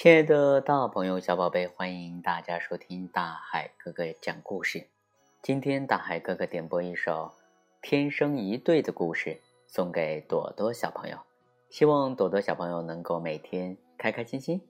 [0.00, 4.86] 亲爱的大朋友、小宝贝，欢迎大家收听大海哥哥讲故事。
[5.42, 7.12] 今天大海哥哥点播一首
[7.82, 11.18] 《天生一对》的故事，送给朵朵小朋友。
[11.68, 14.62] 希望朵朵小朋友能够每天开开心心。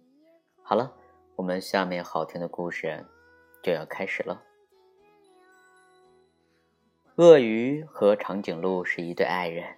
[0.63, 0.95] 好了，
[1.37, 3.05] 我们下面好听的故事
[3.63, 4.43] 就要开始了。
[7.17, 9.77] 鳄鱼和长颈鹿是一对爱人，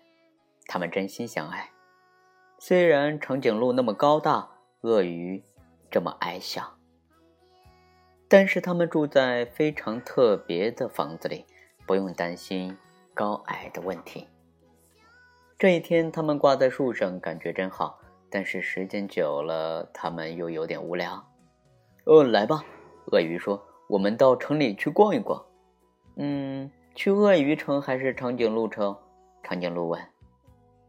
[0.67, 1.71] 他们真心相爱。
[2.61, 4.49] 虽然长颈鹿那么高大，
[4.83, 5.43] 鳄鱼
[5.91, 6.79] 这么矮小，
[8.29, 11.45] 但是他们住在非常特别的房子里，
[11.87, 12.75] 不用担心
[13.13, 14.27] 高矮的问题。
[15.59, 18.01] 这一天，他们挂在树上，感觉真好。
[18.31, 21.29] 但是时间久了，他们又有点无聊。
[22.05, 22.65] 哦，来吧，
[23.13, 25.45] 鳄鱼说：“我们到城里去逛一逛。”
[26.17, 28.97] 嗯，去鳄鱼城还是长颈鹿城？
[29.43, 30.01] 长颈鹿问。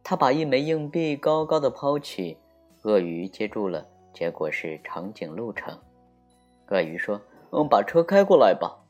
[0.02, 2.38] 他把一枚硬币高高的抛起，
[2.82, 3.88] 鳄鱼接住了。
[4.12, 5.80] 结果是长颈鹿城。
[6.68, 8.84] 鳄鱼说：“嗯，把车开过来吧。”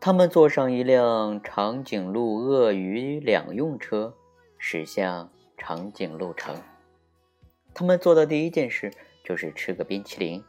[0.00, 4.14] 他们坐上一辆长颈鹿鳄鱼两用车，
[4.58, 6.56] 驶向长颈鹿城。
[7.72, 8.92] 他们做的第一件事
[9.24, 10.42] 就是吃个冰淇淋。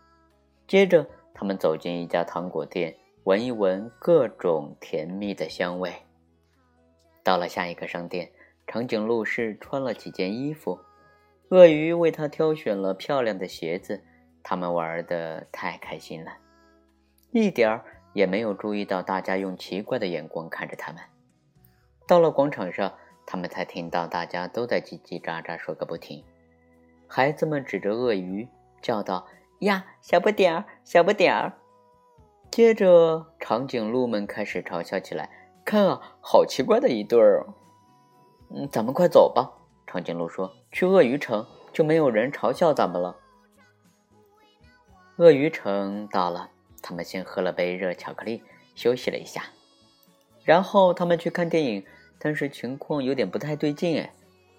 [0.67, 5.93] 接着，他们走进一家糖果店，闻一闻各种甜蜜的香味。
[7.23, 8.31] 到了下一个商店，
[8.65, 10.79] 长颈鹿是穿了几件衣服。
[11.49, 14.03] 鳄鱼为他挑选了漂亮的鞋子，
[14.41, 16.31] 他们玩的太开心了，
[17.31, 21.01] 一点儿也没有注意到大家用奇怪的眼光看着他们。
[22.07, 22.93] 到了广场上，
[23.27, 26.23] 他们才听到大家都在叽叽喳喳说个不停。
[27.07, 28.47] 孩子们指着鳄鱼
[28.81, 29.27] 叫道
[29.61, 31.53] ：“呀，小不点儿，小不点儿！”
[32.49, 35.29] 接着，长颈鹿们开始嘲笑起来
[35.63, 37.45] ：“看啊，好奇怪的一对儿！”
[38.49, 39.51] 嗯，咱们快走吧。
[39.95, 43.15] 长颈鹿说：“去鳄鱼城就没有人嘲笑咱们了。”
[45.15, 46.50] 鳄鱼城到了，
[46.81, 48.44] 他们先喝了杯热巧克力，
[48.75, 49.44] 休息了一下，
[50.44, 51.85] 然后他们去看电影。
[52.19, 54.13] 但是情况有点不太对劲哎，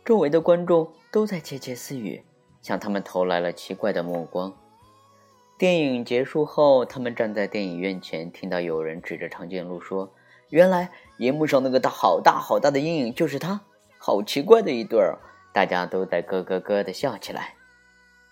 [0.07, 2.23] 周围的观众都在窃窃私语，
[2.63, 4.55] 向他们投来了奇怪的目光。
[5.59, 10.11] 电影结束后，他们站在电影院前，听到有人指着长颈鹿说
[10.49, 13.61] ：“原来银幕上那个大、好大、好大的阴影就是他。”
[14.07, 15.19] 好奇怪的一对儿，
[15.53, 17.57] 大家都在咯咯咯的笑起来。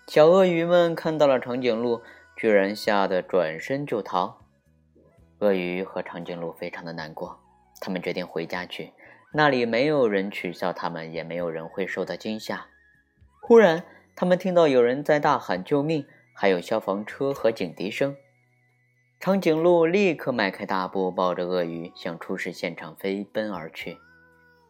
[0.07, 2.01] 小鳄鱼们看到了长颈鹿，
[2.37, 4.39] 居然吓得转身就逃。
[5.39, 7.37] 鳄鱼和长颈鹿非常的难过，
[7.81, 8.93] 他们决定回家去，
[9.33, 12.67] 那里没有人取笑他们，也没有人会受到惊吓。
[13.41, 13.83] 忽然，
[14.15, 18.15] 他们听到有人在大喊救命，还有消防车和警笛声。
[19.19, 23.97] 长颈鹿立刻迈开大步，抱着鳄鱼向出事现场飞奔而去。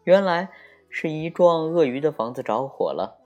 [0.02, 0.48] 原来。
[0.88, 3.18] 是一幢鳄鱼的房子着火了，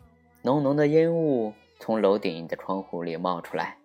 [0.43, 3.77] 浓浓的烟雾从楼顶的窗户里冒出来。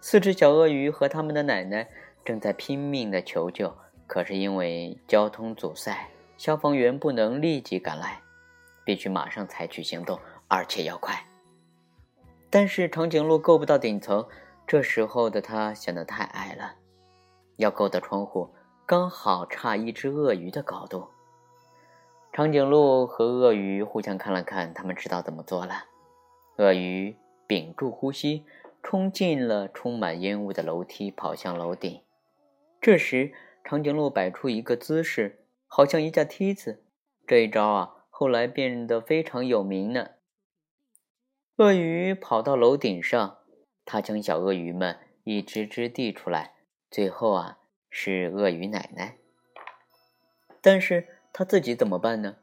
[0.00, 1.88] 四只小鳄鱼和他们的奶奶
[2.24, 3.72] 正在拼命的求救，
[4.06, 8.20] 可是因为交通阻塞，消防员不能立即赶来，
[8.84, 11.24] 必须马上采取行动，而且要快。
[12.50, 14.26] 但是长颈鹿够不到顶层，
[14.66, 16.74] 这时候的它显得太矮了，
[17.56, 18.48] 要够到窗户，
[18.86, 21.06] 刚好差一只鳄鱼的高度。
[22.30, 25.86] 长颈鹿和鳄鱼互相看了看，他们知道怎么做了。
[26.56, 27.16] 鳄鱼
[27.48, 28.44] 屏住呼吸，
[28.80, 32.00] 冲进了充满烟雾的楼梯，跑向楼顶。
[32.80, 33.32] 这时，
[33.64, 36.84] 长颈鹿摆出一个姿势，好像一架梯子。
[37.26, 40.10] 这一招啊，后来变得非常有名呢。
[41.56, 43.38] 鳄鱼跑到楼顶上，
[43.84, 46.52] 它将小鳄鱼们一只只递出来。
[46.88, 47.58] 最后啊，
[47.90, 49.18] 是鳄鱼奶奶。
[50.62, 51.08] 但是。
[51.38, 52.34] 他自己怎么办呢？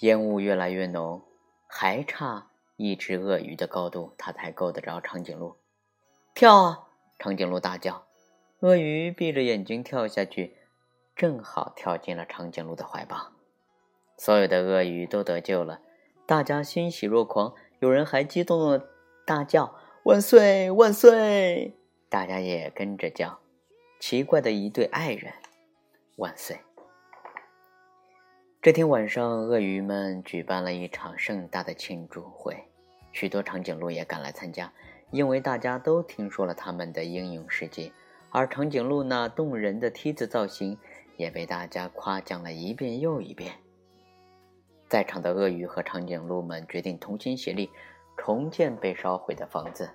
[0.00, 1.22] 烟雾越来越浓，
[1.68, 5.54] 还差一只鳄鱼的高度，他才够得着长颈鹿。
[6.34, 6.88] 跳啊！
[7.16, 8.08] 长颈鹿大叫。
[8.58, 10.56] 鳄鱼闭着眼睛跳下去，
[11.14, 13.34] 正好跳进了长颈鹿的怀抱。
[14.16, 15.80] 所有的鳄鱼都得救了，
[16.26, 18.88] 大家欣喜若狂，有人还激动的
[19.24, 20.72] 大叫：“万岁！
[20.72, 21.78] 万岁！”
[22.10, 23.38] 大家也跟着叫。
[24.00, 25.34] 奇怪的一对爱人，
[26.16, 26.58] 万岁！
[28.68, 32.54] 这天晚上，鳄鱼们举办了一场盛大的庆祝会，
[33.12, 34.70] 许多长颈鹿也赶来参加，
[35.10, 37.90] 因为大家都听说了他们的英勇事迹，
[38.28, 40.78] 而长颈鹿那动人的梯子造型
[41.16, 43.54] 也被大家夸奖了一遍又一遍。
[44.86, 47.70] 在场的鳄鱼和长颈鹿们决定同心协力，
[48.18, 49.88] 重建被烧毁的房子。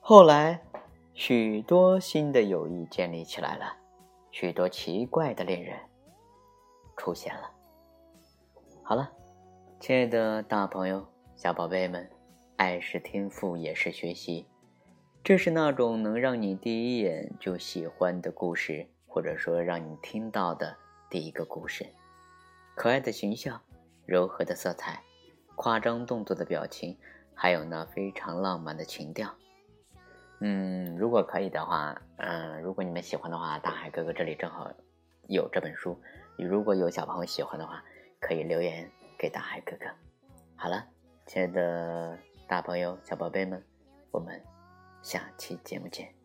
[0.00, 0.60] 后来，
[1.14, 3.74] 许多新的友谊建立起来了，
[4.30, 5.74] 许多奇怪的恋人
[6.94, 7.50] 出现了。
[8.88, 9.12] 好了，
[9.78, 11.06] 亲爱的大朋友、
[11.36, 12.08] 小宝贝们，
[12.56, 14.46] 爱是天赋，也是学习。
[15.22, 20.74] 这是那种能让你第一眼就喜欢的故事，或者说让你听到的
[21.10, 21.84] 第一个故事。
[22.74, 23.60] 可爱的形象，
[24.06, 25.02] 柔和的色彩，
[25.54, 26.96] 夸张动作的表情，
[27.34, 29.34] 还有那非常浪漫的情调。
[30.40, 34.72] 嗯，如果可以的话，嗯，如果你们喜欢的话，大海哥哥这里正好
[35.26, 36.00] 有这本书。
[36.38, 37.84] 如果有小朋友喜欢的话，
[38.20, 39.86] 可以留言给大海哥哥。
[40.56, 40.86] 好了，
[41.26, 43.64] 亲爱的大朋友、小宝贝们，
[44.10, 44.42] 我们
[45.02, 46.17] 下期节目见。